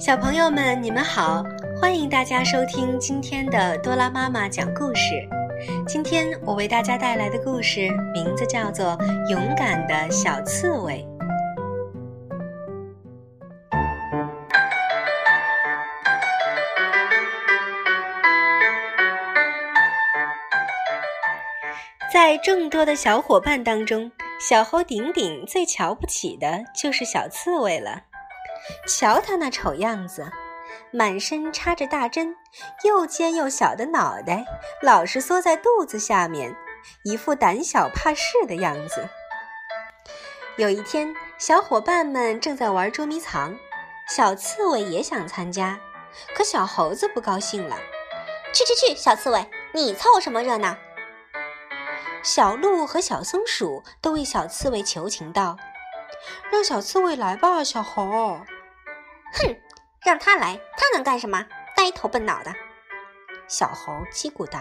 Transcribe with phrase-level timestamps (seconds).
[0.00, 1.44] 小朋友们，你们好！
[1.78, 5.28] 欢迎大家收听今天的多拉妈妈讲故事。
[5.86, 8.96] 今天我为大家带来的故事名字叫做
[9.28, 11.06] 《勇敢的小刺猬》。
[22.10, 28.04] 在众多的小伙伴当中，小猴顶顶最瞧不起的就是小刺猬了。
[28.86, 30.30] 瞧他那丑样子，
[30.90, 32.36] 满身插着大针，
[32.84, 34.44] 又尖又小的脑袋，
[34.82, 36.54] 老是缩在肚子下面，
[37.04, 39.08] 一副胆小怕事的样子。
[40.56, 43.56] 有一天，小伙伴们正在玩捉迷藏，
[44.08, 45.78] 小刺猬也想参加，
[46.34, 47.76] 可小猴子不高兴了
[48.52, 50.76] ：“去去去，小刺猬，你凑什么热闹？”
[52.22, 55.56] 小鹿和小松鼠都为小刺猬求情道
[56.50, 58.40] ：“让小刺猬来吧，小猴。”
[59.32, 59.56] 哼，
[60.04, 61.46] 让他来，他能干什么？
[61.76, 62.54] 呆头笨脑的。
[63.48, 64.60] 小猴叽咕道。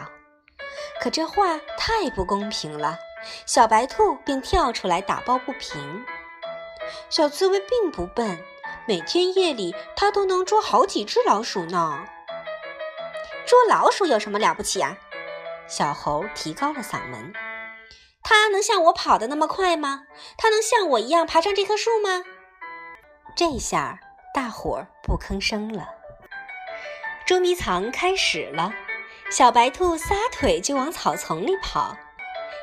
[1.01, 2.97] 可这话太不公平了，
[3.45, 6.05] 小白兔便跳出来打抱不平。
[7.09, 8.37] 小刺猬并不笨，
[8.85, 12.05] 每天夜里它都能捉好几只老鼠呢。
[13.45, 14.97] 捉老鼠有什么了不起啊？
[15.67, 17.33] 小猴提高了嗓门。
[18.21, 20.03] 它能像我跑得那么快吗？
[20.37, 22.23] 它能像我一样爬上这棵树吗？
[23.35, 23.99] 这下。
[24.31, 25.89] 大伙儿不吭声了。
[27.25, 28.71] 捉迷藏开始了，
[29.31, 31.97] 小白兔撒腿就往草丛里跑，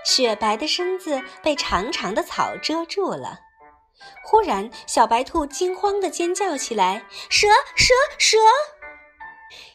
[0.05, 3.41] 雪白的身子被长长的草遮住了。
[4.25, 7.49] 忽然，小白兔惊慌地尖叫起来：“蛇！
[7.75, 7.93] 蛇！
[8.17, 8.39] 蛇！”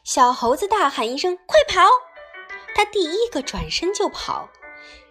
[0.06, 1.82] 小猴子大喊一声：“快跑！”
[2.74, 4.50] 他第一个转身就跑，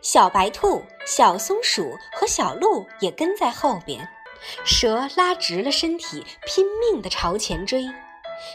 [0.02, 4.08] 小白兔、小松鼠和小鹿也跟在后边。
[4.64, 7.84] 蛇拉直了身体，拼命地朝前追。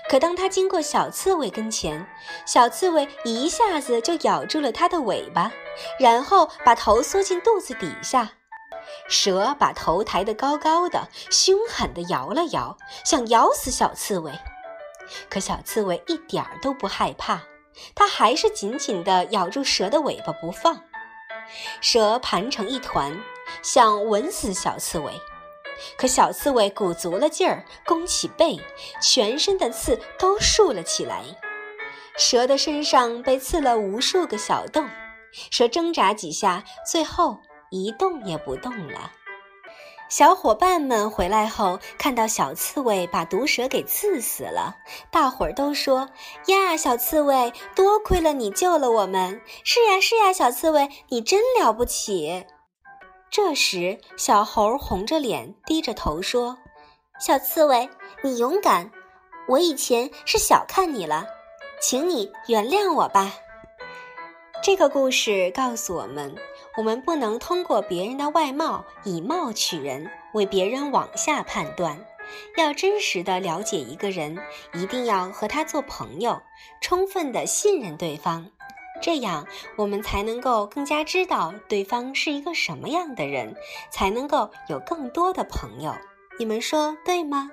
[0.09, 2.07] 可当它经过小刺猬跟前，
[2.45, 5.51] 小刺猬一下子就咬住了它的尾巴，
[5.99, 8.31] 然后把头缩进肚子底下。
[9.07, 14.31] 蛇把头抬得高高的，凶狠地摇了摇，想咬死小刺猬。
[15.29, 17.43] 可小刺猬一点儿都不害怕，
[17.93, 20.81] 它还是紧紧地咬住蛇的尾巴不放。
[21.81, 23.17] 蛇盘成一团，
[23.61, 25.11] 想吻死小刺猬。
[25.97, 28.59] 可小刺猬鼓足了劲儿，弓起背，
[29.01, 31.23] 全身的刺都竖了起来。
[32.17, 34.87] 蛇的身上被刺了无数个小洞，
[35.51, 37.39] 蛇挣扎几下，最后
[37.71, 39.11] 一动也不动了。
[40.07, 44.75] 小伙伴们回来后，看到小刺猬把毒蛇给刺死了，
[45.09, 46.09] 大伙儿都说
[46.47, 49.41] ：“呀，小刺猬，多亏了你救了我们！
[49.63, 52.45] 是呀，是呀，小刺猬，你真了不起！”
[53.31, 56.57] 这时，小猴红着脸，低着头说
[57.19, 57.89] ：“小刺猬，
[58.21, 58.91] 你勇敢，
[59.47, 61.25] 我以前是小看你了，
[61.81, 63.33] 请你原谅我吧。”
[64.63, 66.33] 这个故事告诉我们，
[66.77, 72.05] 我们不能通过别人的外貌以貌取人，为别人往下判断。
[72.57, 74.37] 要真实的了解一个人，
[74.73, 76.41] 一定要和他做朋友，
[76.81, 78.47] 充分的信任对方。
[79.01, 79.45] 这样，
[79.75, 83.55] 我们才能够更加知道对方是一个什么样的人，
[83.91, 85.93] 才能够有更多的朋友。
[86.39, 87.51] 你们说对吗？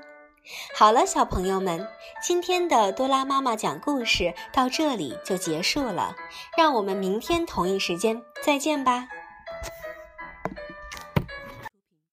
[0.75, 1.87] 好了，小朋友们，
[2.23, 6.17] 今天的多拉妈妈讲故事到这里就结束了，
[6.56, 9.09] 让我们明天同一时间再见吧。